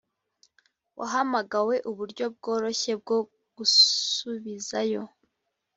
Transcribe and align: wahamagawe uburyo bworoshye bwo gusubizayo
wahamagawe 0.99 1.75
uburyo 1.89 2.25
bworoshye 2.35 2.91
bwo 3.01 3.17
gusubizayo 3.55 5.01